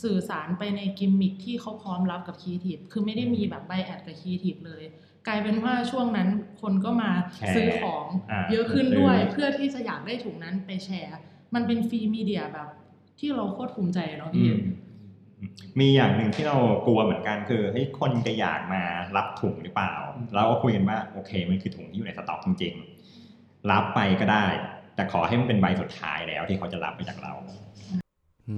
[0.04, 4.84] สื่อสารไปในกิมมิคที่เขาพร้อมรับกับคีทีฟคือไม่ได้มีแบบใบแอดกับคีทีฟเลย
[5.28, 6.30] กลายเป็นว่าช่วงนั้น
[6.62, 11.12] คนก็มาแชร์ซื้อของอ่าเยอะขึ้นด้วยซื้อเพื่อที่จะอยากได้ถุงนั้นไปแชร์
[11.56, 12.70] มันเป็นฟรีมีเดียแบบ
[13.20, 14.50] ที่เราโคตรภูมิใจเนาะพี่
[15.80, 18.84] มีอย่างหนึ่งที่เรากลัวเหมือนกันคือเฮ้ยคนจะอยากมา
[19.16, 19.94] รับถุงหรือเปล่า
[20.34, 22.74] เราก็คุยกันว่าโอเคมันคือถุงที่อยู่ในสต็อกจริง
[23.22, 24.46] ๆ รับไปก็ได้
[24.96, 27.34] แต่ขอให้มันเป็นใบสุดท้ายแล้วที่เขาจะรับไปจากเรา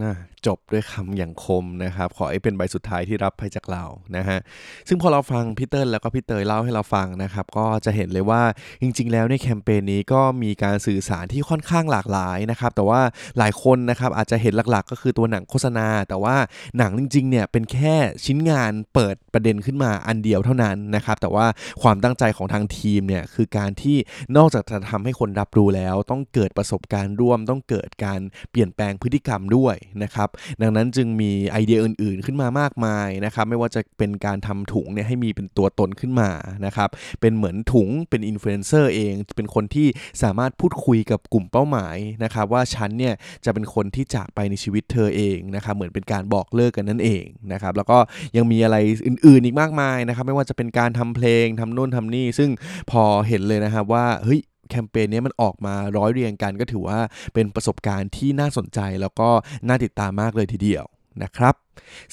[0.03, 0.15] นะ
[0.47, 3.83] จบด้วยคำอย่างคมนะครับ ขอให้เป็นใบสุดท้ายที่รับไปจากเรา
[4.17, 4.39] นะฮะ
[4.87, 8.43] ซึ่งพอเราฟังพี่เติ้ลแล้วก็พี่เตยเล่าให้เราฟังนะครับ ก็จะเห็นเลยว่า
[8.81, 13.01] จริง ๆ แล้วในแคมเปญนี้ก็มีการสื่อสารที่ค่อนข้างหลากหลายนะครับ แต่ว่า
[13.37, 16.35] หลายคนนะครับอาจจะเห็นหลักๆ ก็คือตัวหนังโฆษณา แต่ว่า
[16.77, 17.95] หนังจริงๆเนี่ยเป็นแค่
[18.25, 21.45] ชิ้นงานเปิดประเด็นขึ้นมาอันเดียวเท่านั้นนะครับ แต่ว่า
[21.81, 23.97] ความตั้งใจของทางทีมเนี่ยคือการที่
[24.37, 28.19] นอกจากจะทำให้คนรับรู้แล้ว ต้องเกิดประสบการณ์ร่วม ต้องเกิดการ
[28.51, 30.29] เปลี่ยนแปลงพฤติกรรมด้วยนะครับ
[30.61, 36.29] ดังนั้นจึงมีไอเดียอื่นๆขึ้นมามากมายนะครับไม่ว่าจะเป็นการทำถุงเนี่ยให้มีเป็นตัวตนขึ้นมา
[36.65, 36.89] นะครับ
[37.21, 39.87] เป็นเหมือนถุงเป็นอินฟลูเอนเซอร์เองเป็นคนที่
[40.23, 43.13] สามารถพูดคุยกับกลุ่มเป้าหมายนะครับว่าฉันเนี่ย
[43.45, 47.23] จะเป็นคนที่จากไปในชีวิตเธอเองนะครับเหมือนเป็นการบอกเลิกกันนั่นเอง
[47.53, 47.97] นะครับแล้วก็
[48.37, 52.49] ยังมีอะไรอื่นๆอีกมากมายนะครับไม่ว่าจะเป็นการทำเพลงทำโน่นทำนี่ ซึ่ง
[52.91, 56.99] พอเห็นเลยนะครับว่าเฮ้ย แคมเปญนี้มันออกมาร้อยเรียงกันก็ถือว่า
[57.33, 59.29] เป็นประสบการณ์ที่น่าสนใจแล้วก็
[59.67, 60.85] น่าติดตามมากเลยทีเดียว
[61.23, 61.55] นะครับ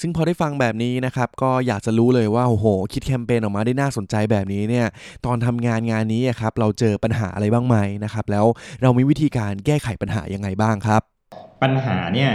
[0.01, 4.87] ซึ่งพอได้ฟังแบบนี้นะครับก็อยากจะรู้เลยว่าโอ้โห คิดแคมเปญออกมาได้น่าสนใจแบบนี้เนี่ย
[5.25, 8.45] ตอนทำงานงานนี้ครับเราเจอปัญหาอะไรบ้างไหมนะครับแล้ว
[8.81, 11.01] เรามีวิธีการแก้ไขปัญหายังไงบ้างครับ
[11.61, 12.31] ปัญหาเนี่ย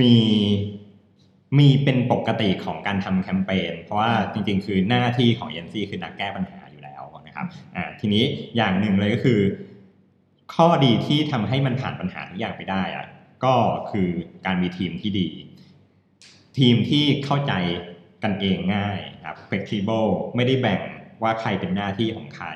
[0.00, 0.14] มี
[1.58, 6.60] มีเป็นปกติของการทำแคมเปญเพราะว่าจริงๆ คือหน้าที่ของเอ็นซีคือนักแก้ปัญหา
[7.34, 7.46] นะครับ
[8.00, 8.24] ทีนี้
[8.56, 9.40] อย่างหนึ่งเลยก็คือ
[10.54, 13.06] ข้อดีที่ทำให้มันผ่านปัญหาทุกอย่างไปได้อะ
[13.44, 13.54] ก็
[13.90, 14.08] คือ
[14.46, 15.28] การมีทีมที่ดี
[16.58, 17.52] ทีมที่เข้าใจ
[18.22, 20.80] กันเองง่ายครับ flexible ไม่ได้แบ่ง
[21.22, 22.48] ว่าใครเป็นหน้าที่ของใคร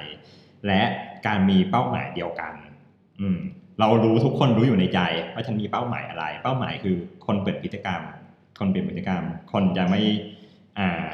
[0.66, 0.82] และ
[1.26, 2.54] การมีเป้าหมายเดียวกัน
[3.20, 3.38] อืม
[3.80, 5.00] เรารู้ทุกคนรู้อยู่ในใจ
[5.34, 8.00] ว่าฉันมีเป้าหมายอะไร เป้าหมายคือคนเปลี่ยนพฤติกรรม
[8.58, 10.00] คนเปลี่ยนพฤติกรรม คนจะไม่
[10.78, 11.06] อ่า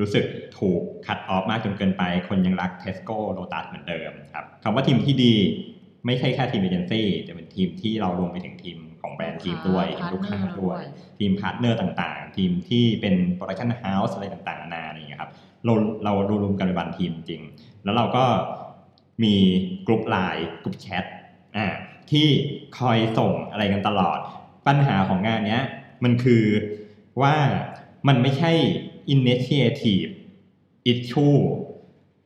[0.00, 0.24] รู้สึก
[0.58, 5.34] ถูก cut off มากจนเกินไป คนยังรักเทสโก้โ t ตัสเหมือนเดิมครับคำว่าทีมที่ดี
[6.06, 10.80] ไม่ใช่แค่ทีมเอเจนซี่จะเป็นทีมที่เรารวมไปถึงทีมของแบรนด์ทีมด้วย partner ลูกค้าด้วย
[11.18, 15.30] ทีม partner ต่างๆ ทีมที่เป็น production house อะไรต่างๆนานาอะไรอย่างเงี้ยครับ
[15.64, 15.72] เรา
[16.04, 17.42] เรารวมกันเป็น one team จริง
[17.84, 18.24] แล้วเราก็
[19.22, 19.34] มี
[19.86, 21.04] กลุ่มไลน์กลุ่มแชท
[21.56, 21.66] อ่า
[22.10, 22.26] ที่
[22.78, 24.18] คอยส่งอะไรกันตลอด
[24.66, 25.62] ปัญหาของงานเนี้ย
[26.04, 26.44] มันคือ
[27.22, 27.34] ว่า
[28.08, 28.52] มันไม่ใช่
[29.14, 30.10] initiative
[30.92, 31.38] issue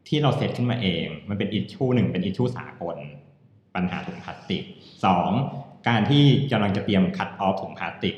[0.08, 2.96] ที่เราเซตขึ้นมาเอง มันเป็น issue หนึ่งเป็น issue สากล
[3.74, 4.62] ปัญหาถุงพลาสติก
[5.04, 5.30] สอง
[5.88, 8.14] การที่กำลังจะเตรียมคัดออฟถุงพลาสติก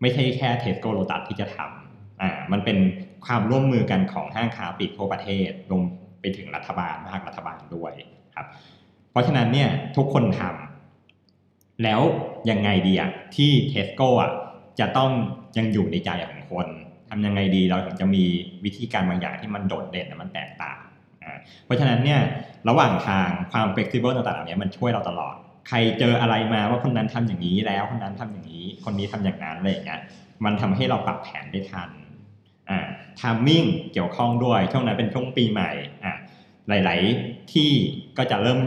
[0.00, 2.78] ไม่ใช่แค่เทสโก้โ t ตัสที่จะทำอ่ามันเป็น
[3.26, 5.82] ความร่วมมือกันของห้างค้าปลีกทั่วประเทศรวม
[6.20, 7.92] ไปถึงรัฐบาลภาครัฐบาลด้วย
[8.36, 8.46] ครับ
[9.10, 12.00] เพราะฉะนั้นเนี่ยทุกคนทำแล้ว
[12.50, 14.32] ยังไงดีอะที่เทสโก้อะ
[14.80, 15.10] จะต้อง
[15.56, 16.66] ยังอยู่ในใจของคน
[17.10, 18.24] ทำยังไงดีเราถึงจะมี
[18.64, 20.78] วิธีการบางอย่างที่มันโดดเด่นและมันแตกต่าง
[21.22, 22.20] อ่าเพราะฉะนั้นเนี่ย
[22.68, 25.34] ระหว่างทางความ flexible ต่างๆเหล่านี้มันช่วยเราตลอด
[25.68, 30.00] ใครเจออะไรมาว่าคนนั้นทำอย่างนี้แล้วคนนั้นทำอย่างนี้ คนนี้ทำอย่างนั้นอะไรอย่างเงี้ย
[30.44, 31.90] มันทำให้เราปรับแผนได้ทัน
[32.70, 32.80] อ่า
[33.20, 35.70] ทามมิ่งเกี่ยวข้องด้วยช่วงนั้นเป็นช่วงปีใหม่
[36.04, 36.12] อ่า
[36.68, 37.70] หลาย ๆ ที่
[38.18, 38.58] ก็จะเริ่ม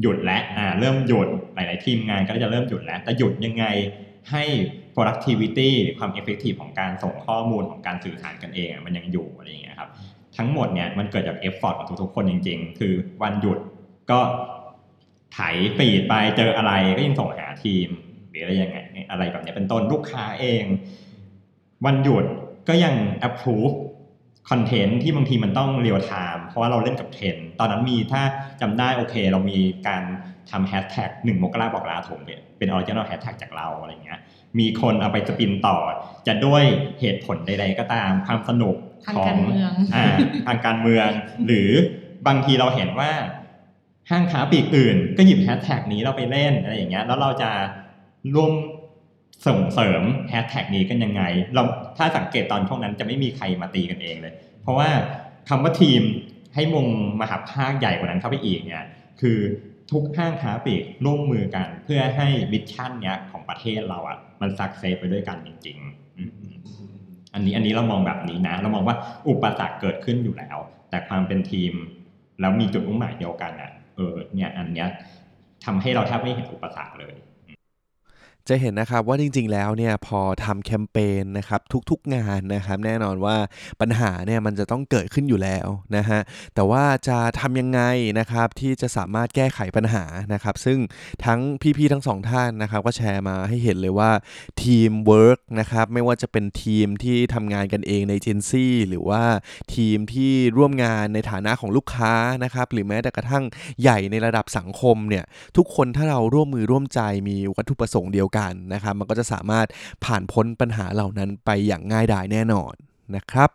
[0.00, 3.64] หยุดแล้วอ่าเริ่มหยุดหลาย ๆ ทีมงานก็จะเริ่มหยุดแล้วแต่หยุดยังไง
[4.30, 4.44] ให้
[4.94, 9.90] productivity หรือความ effective ของการส่งข้อมูลของการสื่อสารกันเองมันยังอยู่อะไรอย่างเงี้ยครับ
[10.36, 13.58] ทั้งหมดเนี่ยมันเกิดจาก effort ของทุกๆคนจริง ๆ คือวันหยุด
[14.10, 14.20] ก็
[15.32, 15.38] ไถ
[15.78, 17.88] feed ไปเจออะไรก็ยังส่งหาทีม
[18.30, 18.76] หรืออะไรยังไง
[19.10, 20.64] อะไรแบบเนี้ยเป็นต้นลูกค้าเอง
[21.86, 22.24] วันหยุด
[22.68, 22.94] ก็ยัง
[23.28, 23.74] approve
[24.50, 28.22] content ที่บางทีมันต้อง real time เพราะว่าเราเล่นกับเทรนตอนนั้นมีถ้า
[28.60, 30.02] จำได้โอเค เรามีการ
[30.50, 34.18] ทำแฮชแท็กหนึ่งมกราบอกลาถุงเนี่ยเป็น original hashtag จากเราอะไรเงี้ย
[34.58, 35.78] มีคนเอาไป spin ต่อ
[36.26, 36.64] จะด้วย
[37.00, 40.06] เหตุผลใดๆก็ตามความสนุกทางของการเมืองอ่า
[40.46, 41.08] ทางการเมือง
[41.46, 41.70] หรือ
[42.26, 43.12] บางทีเราเห็นว่า
[44.10, 47.50] ห้างค้าปลีกอื่น ก็หยิบแฮชแท็กนี้เราไปเล่นอะไรอย่างเงี้ยแล้วเราจะ
[48.34, 48.52] ร่วม
[49.46, 51.22] ส่งเสริมแฮชแท็กนี้กันยังไง
[51.54, 51.62] เรา
[51.96, 54.88] ถ้าสังเกตตอนช่วงนั้นจะไม่มีใครมาตีกันเองเลย เพราะว่า
[55.48, 56.02] คำว่าทีม
[56.54, 56.86] ให้วง
[57.20, 58.86] มหาภาคใหญ่กว่านั้นเข้าไปอีกเนี่ย
[59.20, 59.38] คือ
[59.92, 65.78] ทุกห้างค้าปลีกร่วมมือกัน เพื่อให้ mission เนี้ยของประเทศเราอะมัน success ไปด้วยกันจริง
[66.56, 68.96] ๆ อันนี้อันนี้เรามองแบบนี้นะ เรามองว่า
[69.28, 70.58] อุปสรรคเกิดขึ้นอยู่แล้ว
[70.90, 71.72] แต่ความเป็นทีม
[72.40, 74.88] แล้วมีจุดมุ่งหมายเดียวกันอะเออเนี่ยอันเนี้ย
[75.64, 77.14] ทำให้เราแทบไม่เห็นอุปสรรคเลย
[78.48, 83.36] จะเห็นนะครับว่าจริงๆแล้วเนี่ยพอทำแคมเปญนะครับทุกๆงานนะครับแน่นอนว่า
[83.80, 86.20] ปัญหาเนี่ยมันจะต้องเกิดขึ้นอยู่แล้วนะฮะ
[86.54, 87.80] แต่ว่าจะทำยังไง
[88.18, 90.78] นะครับที่จะสามารถแก้ไขปัญหานะครับซึ่ง
[91.24, 91.40] ทั้ง
[91.76, 94.10] พี่ๆทั้งสองท่านนะครับก็แชร์มาให้เห็นเลยว่า
[94.62, 99.22] ทีมเวิร์กนะครับไม่ว่าจะเป็นทีมที่ทำงานกันเองในเจนซี่หรือว่า
[99.74, 102.12] ทีมที่ร่วมงานในฐานะของลูกค้า
[102.44, 103.44] นะครับหรือแม้แต่กระทั่ง
[103.82, 105.24] ใหญ่ในระดับสังคมเนี่ย
[105.56, 109.66] ทุกคนถ้าเราร่วมมือร่วมใจมีวัตถุประสงค์เดียวกันนะครับมันก็จะสามารถ
[110.04, 112.74] ผ่านพ้นปัญหาเหล่านั้นไปอย่างง่ายดายแน่นอน
[113.16, 113.50] นะครับ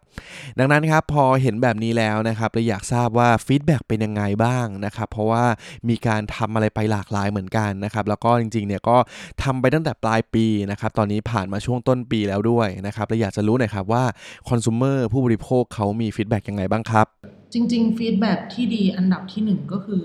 [0.60, 5.46] ดังนั้นครับพอเห็นแบบนี้แล้วนะครับเราอยากทราบว่า feedback เป็นยังไงบ้างนะครับเพราะว่า
[5.90, 8.98] มีการทำอะไรไปหลากหลายเหมือนกันนะครับแล้วก็จริงๆเนี่ยก็
[9.44, 14.04] ทำไปตั้งแต่ปลายปีนะครับตอนนี้ผ่านมาช่วงต้นปีแล้วด้วยนะครับเราอยากจะรู้หน่อยครับว่า
[14.50, 17.08] คอน sumer ผู้บริโภคเขามี feedback ยังไงบ้างครับ
[17.54, 20.04] จริงๆ feedback ที่ดีอันดับที่หนึ่งก็คือ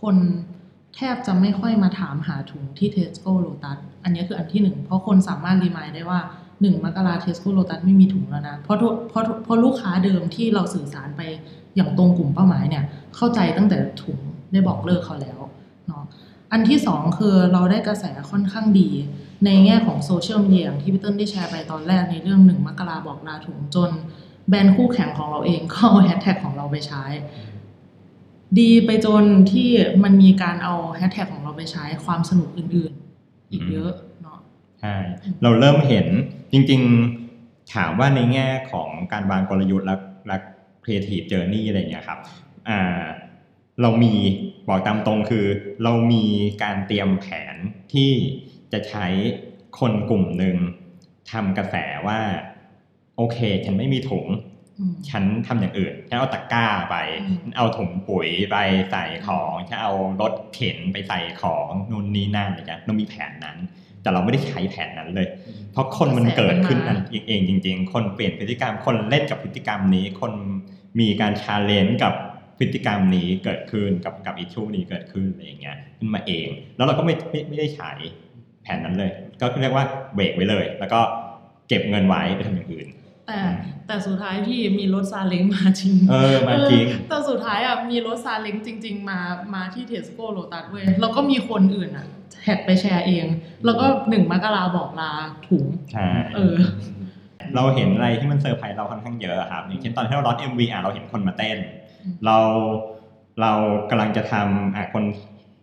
[0.00, 0.16] คน
[0.96, 6.20] แทบจะไม่ค่อยมาถามหาถุงที่ Tesco Lotus อันนี้คืออันที่หนึ่งเพราะคนสามารถ remind ได้ว่า
[6.52, 11.22] 1มกราเทสโก้โ t ตัสไม่มีถุงแล้วนะ เพราะทุกเพราะเพราะลูกค้าเดิมที่เราสื่อสารไป
[11.76, 12.84] อย่างตรงกลุ่มเป้าหมายเนี่ย
[13.16, 14.18] เข้าใจตั้งแต่ถุง
[14.52, 15.38] ได้บอกเลิกเขาแล้ว
[15.86, 16.02] เนาะ
[16.52, 18.88] อันที่สองคือเราได้กระแสค่อนข้างดี
[19.44, 23.90] ในแง่ของโซเชียลมีเดียที่พี่เติ้ลได้แชร์ไปตอนแรกในเรื่องหนึ่งมกราบอกลาถุงจน
[24.48, 27.04] แบรนด์คู่แข่งของเราเองก็เอาแฮชแท็กของเราไปใช้
[28.60, 29.70] ดีไปจนที่
[30.04, 34.38] มันมีการเอาแฮชแท็กของเราไปใช้ความสนุกอื่นๆ อีกเยอะเนาะ
[34.80, 34.94] ใช่
[35.42, 36.06] เราเริ่มเห็น
[36.52, 40.36] จริงๆ ถามว่าในแง่ของการวางกลยุทธ์และและ
[40.84, 42.18] creative journey อะไรเงี้ยครับ
[42.68, 43.02] อ่า
[43.82, 44.14] เรามี
[44.68, 45.46] บอกตามตรงคือ
[45.84, 46.24] เรามี
[46.62, 47.56] การเตรียมแผน
[47.92, 48.10] ที่
[48.72, 49.06] จะใช้
[49.78, 50.56] คนกลุ่มหนึ่ง
[51.32, 52.20] ทำกระแสว่า
[53.16, 54.26] โอเค ฉันไม่มีถุง
[55.08, 58.56] ฉันทำอย่างอื่นฉันเอาตะกร้าไปอืมเอาถุงปุ๋ยไป
[58.90, 63.58] ใส่ของฉันเอารถเข็นไปใส่ของนู่นนี่นั่นอะไรเงี้ยเรามีแผนนั้น
[64.02, 65.28] แต่เราไม่ได้ใช้แผนนั้นเลย
[65.72, 70.32] เพราะคนมันเกิดขึ้นนั่นเองจริง ๆ คนเปลี่ยนพฤติกรรมคนเล่นกับพฤติกรรมนี้ คน
[71.00, 72.14] มีการ challenge กับ
[72.58, 77.90] พฤติกรรมนี้เกิดขึ้นกับกับ issue นี้เกิดขึ้นอะไรอย่างเงี้ยขึ้นมาเอง แล้วเราก็ไม่ไม่ไม่ได้ใช้
[78.62, 79.10] แผนนั้นเลย
[79.40, 79.84] ก็เรียกว่า
[80.14, 81.00] เบรกไว้เลย แล้วก็
[81.68, 82.88] เก็บเงินไว้ไปทำอย่างอื่น
[83.26, 83.40] แต่
[83.86, 89.20] แต่สุดท้ายที่มีรถซาเล้งมาจริง เออมาจริงเออแต่สุดท้ายอะมีรถซาเล้งจริง ๆ มา
[89.54, 92.06] มาที่เทสโก้โ t ตัสเว้ยแล้วก็มีคนอื่นอะ
[92.42, 93.26] แท็กไปแชร์เอง
[93.64, 95.12] แล้วก็หนึ่งมกราบอกลา
[95.48, 96.56] ถุงใช่เออ
[97.54, 101.58] เราเห็นอะไรที่มันเซอร์ไพรส์เราค่อนข้างเยอะครับ อย่างเช่นตอนที่เราร้อน MV อะเราเห็นคนมาเต้น
[102.02, 102.36] อืมเรา
[103.40, 103.52] เรา
[103.90, 105.04] กำลังจะทำอะคน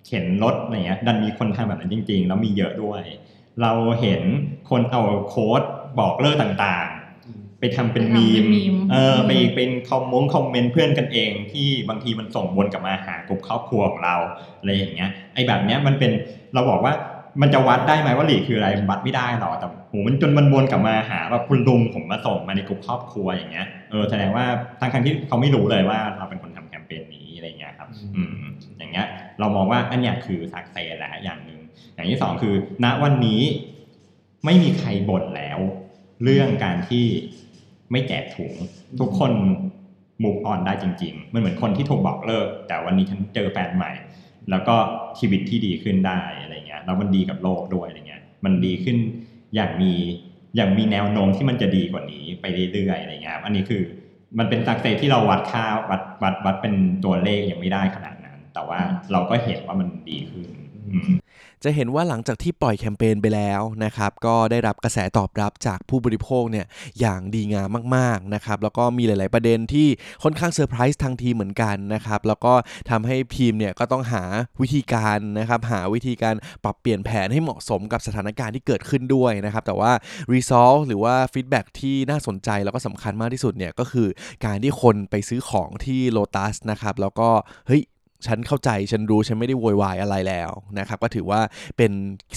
[0.06, 3.04] เข็นรถอะไรเงี้ยดันมีคนทำแบบนั้นจริง ๆ แล้วมีเยอะด้วย
[3.62, 3.72] เรา
[4.02, 4.22] เห็น
[4.70, 5.62] คนเอา quote
[6.00, 6.93] บอกเลิกต่างๆ
[7.64, 14.16] ไปทำเป็นไปทำมีเป็นมมีมเอออืมไปเป็นคอมมงคอมเมนต์เพื่อนกันเอง ที่บางทีมันส่งวนกลับมาหากลุ่มครอบครัวของเรา
[14.60, 16.12] อะไรอย่างเงี้ยไอ้แบบเนี้ยมันเป็น
[16.54, 16.94] เราบอกว่า
[17.42, 24.46] มันจะวัดได้ไหมว่าหลีกคืออะไรวัดไม่ได้หรอกแต่โหมันจนมันวนกลับมาหาแบบคุณลุงผมมาส่งมาในกลุ่มครอบครัวอย่างเงี้ยเออแสดงว่า
[24.80, 28.36] ทั้งทที่เขาไม่รู้เลยว่าเราเป็นคนทำแคมเปญนี้อะไรเงี้ยครับอืม
[28.78, 29.08] อย่างเงี้ย
[29.40, 31.60] เรามองว่าอันเนี้ยคือสักเซสแหละอย่างหนึ่ง
[31.96, 33.42] อย่างที่สองคือ ณวันนี้
[34.46, 35.60] ไม่มีใครบ่นแล้ว
[36.24, 37.06] เรื่องการที่
[37.92, 38.54] ไม่แจกถุง
[39.00, 39.32] ทุกคน
[40.24, 43.92] มูฟออนได้จริง ๆ มันเหมือนคนที่ถูกบอกเลิก แต่วันนี้ฉันเจอแฟนใหม่
[44.50, 44.76] แล้วก็
[45.20, 48.98] ชีวิตที่ดีขึ้นได้อะไรเงี้ยแล้วมันดีกับโลกด้วยอะไรเงี้ยมันดีขึ้น
[49.56, 49.94] อย่างมี
[50.56, 53.82] อย่างมีแนวโน้มที่มันจะดีกว่านี้ไปเรื่อยๆอะไรเงี้ยอันนี้คือ
[54.38, 56.74] มันเป็นสักเซที่เราวัดค่าวัดวัดวัดเป็น
[57.06, 58.80] ตัวเลขยังไม่ได้ขนาดนั้น แต่ว่า
[59.12, 60.50] เราก็เห็นว่ามันดีขึ้น
[61.64, 66.66] จะเห็นว่าหลังจากที่ปล่อยแคมเปญไปแล้วนะครับ ก็ได้รับกระแสตอบรับจากผู้บริโภคเนี่ย
[67.00, 69.88] อย่างดีงามมากๆนะครับ แล้วก็มีหลาย ๆประเด็นที่
[70.24, 72.54] ค่อนข้างเซอร์ไพรส์ทางทีมเหมือนกันนะครับ แล้วก็
[72.90, 74.24] ทำให้ทีมเนี่ยก็ต้องหา
[74.62, 79.92] วิธีการนะครับ หาวิธีการปรับเปลี่ยนแผนให้เหมาะสมกับสถานการณ์ที่เกิดขึ้นด้วยนะครับ แต่ว่า
[80.34, 84.08] Result หรือว่า feedback ที่น่าสนใจแล้วก็สำคัญมากที่สุดเนี่ยก็คือ
[84.46, 87.30] การที่คนไปซื้อของที่ Lotus นะครับ แล้วก็
[87.68, 87.84] เฮ้ย
[88.28, 91.42] ฉันเข้าใจฉันรู้ฉันไม่ได้โวยวายอะไรแล้วนะครับก็ถือว่า
[91.78, 91.92] เป็น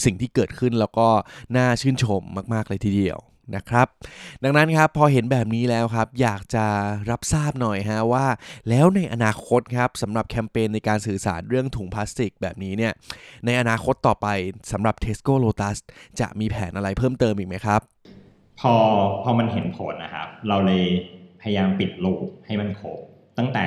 [0.05, 1.09] สิ่งที่เกิดขึ้นแล้วก็
[1.57, 2.22] น่าชื่นชม
[2.55, 3.20] มาก ๆ เลยทีเดียว
[3.57, 3.88] นะครับ
[4.44, 6.66] ดังนั้นครับพอเห็นแบบนี้แล้วครับ อยากจะ
[7.11, 8.27] รับทราบหน่อยฮะว่า
[8.68, 12.92] แล้วในอนาคตครับสำหรับแคมเปญในการสื่อสารเรื่องถุงพลาสติกแบบนี้เนี่ย
[13.44, 14.27] ในอนาคตต่อไป
[14.72, 15.77] สำหรับ Tesco Lotus
[16.20, 17.81] จะมีแผนอะไรเพิ่มเติมอีกไหมครับ
[18.61, 18.75] พอ
[19.22, 20.85] พอมันเห็นผลนะครับ เราเลย
[21.42, 22.99] พยายามปิดลูปให้มันครบ
[23.38, 23.66] ตั้งแต่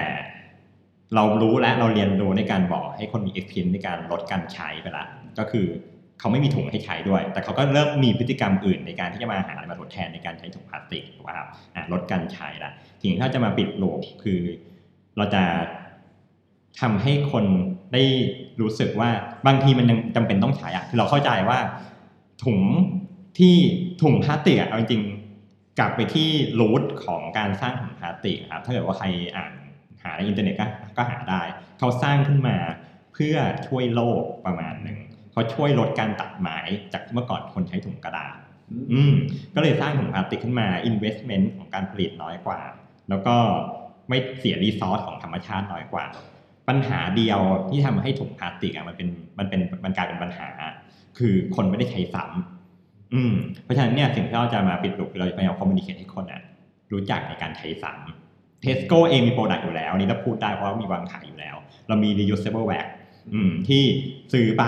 [1.15, 5.05] เรารู้และเราเรียนรู้ในการบอกให้คนมี experience ในการลดการใช้ไปละ
[5.39, 5.67] ก็คือ
[6.19, 11.47] เขาไม่มีถุงให้ใช้ด้วย แต่เขาก็เริ่มมีพฤติกรรมอื่นในการที่จะมาหาอะไรมาทดแทนในการใช้ถุงพลาสติกถูกป่ะครับ
[11.91, 14.39] ลดการใช้ละทีนี้ถ้าจะมาปิด loop คือ
[15.17, 15.43] เราจะ
[16.81, 17.45] ทำให้คน
[17.93, 18.03] ได้
[18.61, 19.09] รู้สึกว่า
[19.47, 21.59] บางทีมันยังจำเป็นต้องใช้อะคือเราเข้าใจว่า
[22.45, 22.59] ถุง
[23.39, 23.55] ที่
[24.01, 25.03] ถุงพลาสติกอะเอาจริง
[25.79, 29.53] กลับไปที่ root ของการสร้างถุงพลาสติกครับถ้าเกิดว่าใครอ่าน
[30.27, 30.65] อินเทอร์เน็ตก็
[30.97, 31.41] ก็หาได้
[31.79, 32.57] เขาสร้างขึ้นมา
[33.13, 33.35] เพื่อ
[33.67, 34.97] ช่วยโลกประมาณหนึ่ง
[35.31, 36.57] เขาช่วยลดการตัดไม้
[36.93, 38.35] จากเมื่อก่อนคนใช้ถุงกระดาษ
[38.91, 39.15] อืม
[39.55, 42.59] ก็เลยสร้างถุงพลาสติกขึ้นมา investment ของการผลิตน้อยกว่า
[43.09, 43.35] แล้วก็
[44.09, 46.05] ไม่เสียรีซอสของธรรมชาติน้อยกว่า
[46.67, 49.07] ปัญหาเดียวที่ทำให้ถุงพลาสติกอะมันเป็น
[49.39, 50.49] มันเป็นมันกลายเป็นปัญหา
[51.17, 56.41] คือคนไม่ได้ใช้ซ้ำอืมเพราะฉะนั้นเนี่ยสิ่งที่เราจะมาปิดลุกเราจะพยายามคอมมูนิเคชให้คนอะ
[56.91, 58.28] รู้จักในการใช้ซ้ำ
[58.61, 61.55] เทสโก้เองมี product อยู่แล้วนี่เราพูดได้เพราะมีวางขายอยู่แล้ว
[61.87, 62.85] เรามี reusable bag
[63.67, 63.83] ที่
[64.33, 64.63] ซื้อไป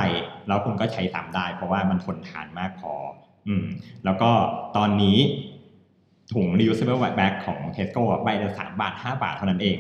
[0.48, 2.94] แล้วคุณก็ใช้ซ้ำได้ เพราะว่ามันทนทานมากพอ
[3.48, 3.66] อืม
[4.06, 4.32] แล้วก็
[4.78, 5.18] ตอนนี้
[6.34, 9.78] ถุง reusable bag ของ Tesco ใบละสามบาทห้าบาทเท่านั้นเอง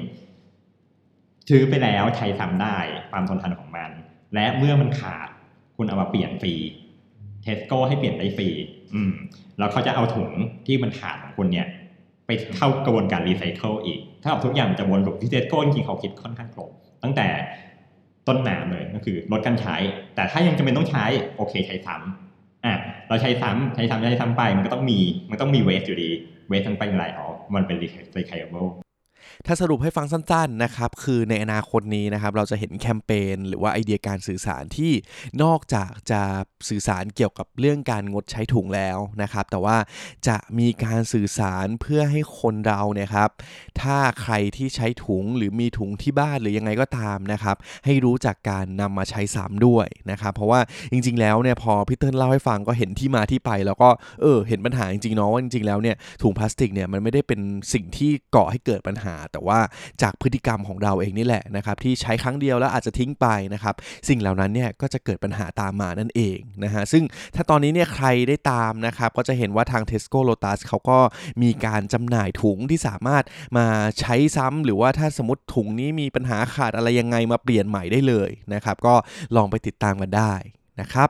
[1.49, 2.77] ซื้อไปแล้วใช้ซ้ำได้
[3.11, 3.91] ความทนทานของมัน
[4.33, 5.29] และเมื่อมันขาด
[5.77, 6.55] คุณเอามาเปลี่ยนฟรี
[7.45, 8.49] Tesco ให้เปลี่ยนได้ฟรี
[8.95, 9.13] อืม
[9.57, 10.31] แล้วเขาจะเอาถุง
[10.67, 11.67] ที่มันขาดของคุณเนี่ย
[12.31, 16.69] ไปเข้ากระบวนการรีไซเคิลอีก ถ้าเอาทุกอย่างจะวน loop ที่เทสโก้จริงเขาคิดค่อนข้างครบ
[17.03, 17.27] ตั้งแต่
[18.27, 19.75] ต้นน้ำเลยก็คือลดการใช้
[20.15, 21.05] แต่ถ้ายังจำเป็นต้องใช้
[21.37, 22.73] โอเคใช้ซ้ำอะ
[23.07, 24.99] เราใช้ซ้ำใช้ซ้ำใช้ซ้ำไปมันก็ต้องมี
[25.31, 26.09] มันต้องมีเวสอยู่ดี
[26.49, 28.80] เวสทั้งไปอะไรอ๋อมันเป็นรีไซเคิล
[29.45, 34.91] ถ้าสรุปให้ฟังสั้นๆนะครับคือในอนาคตนี้นะครับเราจะเห็นแคมเปญหรือว่าไอเดียการสื่อสารที่
[35.43, 36.21] นอกจากจะ
[36.69, 39.77] สื่อสารเกี่ยวกับเรื่องการงดใช้ถุงแล้วนะครับ แต่ว่า
[40.27, 43.29] จะมีการสื่อสารเพื่อให้คนเราเนี่ยครับ
[43.81, 47.55] ถ้าใครที่ใช้ถุงหรือมีถุงที่บ้านหรือยังไงก็ตามนะครับ
[47.85, 50.59] ให้รู้จักการนำมาใช้ซ้ำด้วยนะครับเพราะว่า
[50.91, 53.89] จริง ๆ แล้วเนี่ยพอพี่เติ้ลเล่าให้ฟังก็เห็นที่มาที่ไป แล้วก็
[54.21, 57.39] เออเห็นปัญหาจริงๆเนาะว่าจริงๆแล้วเนี่ยถุงพลาสติกเนี่ยมันไม่ได้เป็น
[57.73, 59.59] สิ่งที่ก่อให้เกิดปัญหาแต่ว่า
[60.01, 63.75] จากพฤติกรรมของเราเองนี่แหละนะครับที่ใช้ครั้งเดียวแล้วอาจจะทิ้งไปนะครับ
[64.09, 67.03] สิ่งเหล่านั้นเนี่ยก็จะเกิดปัญหาตามมานั่นเองนะฮะซึ่ง
[67.35, 70.99] ถ้าตอนนี้เนี่ยใครได้ตามนะครับก็จะเห็นว่าทาง Tesco Lotus เขาก็
[71.43, 73.23] มีการจำหน่ายถุงที่สามารถ
[73.57, 73.67] มา
[73.99, 78.95] ใช้ซ้ำหรือว่าถ้าสมมติถุงนี้มีปัญหาขาดอะไรยังไงมาเปลี่ยนใหม่ได้เลยนะครับก็
[79.35, 80.33] ลองไปติดตามกันได้
[80.79, 81.09] นะครับ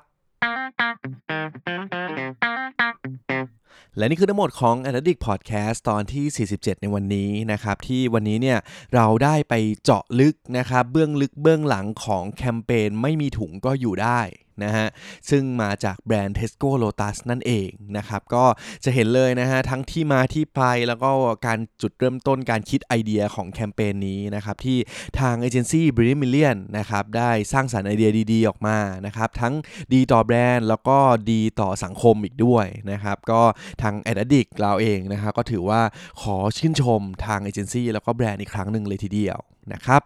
[3.98, 8.60] และนี่คือทั้งหมดของ a d d i c t Podcast ตอนที่ 47 ในวันนี้นะครับ ที่วันนี้เนี่ย
[8.96, 14.22] เราได้ไปเจาะลึกนะครับ เบื้องลึกเบื้องหลังของแคมเปญไม่มีถุงก็อยู่ได้
[14.64, 14.88] นะฮะ
[15.30, 18.46] ซึ่งมาจากแบรนด์ Tesco Lotus นั่นเองนะครับก็
[18.84, 21.10] จะเห็นเลยนะฮะทั้งที่มาที่ไปแล้วก็
[21.48, 24.78] การจุดเริ่มต้นการคิดไอเดียของแคมเปญนี้นะครับที่
[25.20, 29.54] ทางเอเจนซี่ b r i l l i a n Million นะครับได้สร้างสารรค์ไอเดียดีๆ ออกมานะครับทั้ง
[29.94, 30.98] ดีต่อแบรนด์แล้วก็
[31.32, 33.42] ดีต่อสังคมอีกด้วยนะครับก็
[33.82, 35.82] ทาง a d d i c t เราเองนะครับก็ถือว่า
[36.22, 39.40] ขอชื่นชมทางเอเจนซี่แล้วก็แบรนด์อีกครั้งหนึ่งเลยทีเดียว
[39.74, 40.02] นะครับ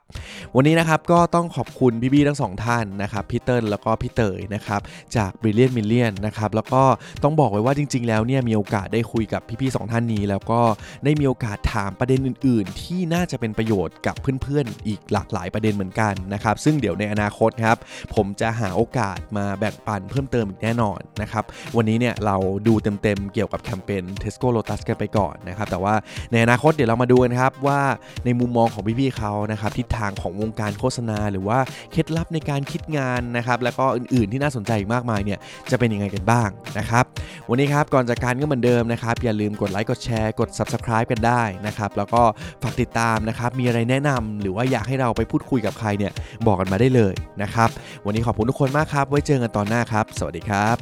[0.56, 4.82] วันนี้นะครับก็ต้องขอบคุณพี่ๆทั้งสองท่านนะครับพี่เติ้ลแล้วก็พี่เตยนะครับ
[5.16, 6.84] จาก Brilliant Million นะครับแล้วก็
[7.24, 10.62] ต้องบอกไว้ว่าจริง ๆ แล้วเนี่ยมีโอกาสได้คุยกับพี่ๆสองท่านนี้ แล้วก็
[11.04, 17.78] ได้มีโอกาสถามประเด็นอื่น ๆ ที่น่าจะเป็นประโยชน์กับเพื่อนๆ อีกหลากหลายประเด็นเหมือนกันนะครับซึ่งเดี๋ยวในอนาคตครับ
[18.16, 21.44] ผมจะหาโอกาสมาแบ่งปันเพิ่มเติมอีกแน่นอนนะครับ
[21.78, 22.36] วันนี้เนี่ยเรา
[22.68, 25.96] ดูเต็มๆเกี่ยวกับแคมเปญ Tesco Lotus กันไปก่อนนะครับแต่ว่า
[26.32, 27.80] ในอนาคตเดี๋ยวเรามาดูกันครับว่า
[28.26, 31.60] ในมุมมองของพี่ๆเขานะครับทิศทางของวงการโฆษณา หรือว่า
[31.92, 35.40] เคล็ดลับในการคิดงานนะครับแล้วก็อื่นๆที่น่าสนใจอีกมากมายเนี่ย
[35.72, 37.06] จะเป็นยังไงกันบ้างนะครับ
[37.50, 42.22] วันนี้ครับก่อนจากการก็เหมือนเดิมนะครับอย่าลืมกดไลค์กดแชร์กด Subscribe กันได้นะครับแล้วก็
[42.64, 46.12] ฝากติดตามนะครับมีอะไรแนะนำหรือว่าอยากให้เราไปพูดคุยกับใครเนี่ย
[46.48, 47.70] บอกกันมาได้เลยนะครับ
[48.06, 50.76] วันนี้ขอบคุณทุกคนมากครับ ไว้เจอกันตอนหน้าครับ สวัสดีครับ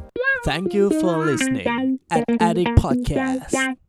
[0.49, 1.67] Thank you for listening
[2.15, 3.83] at Addict Podcast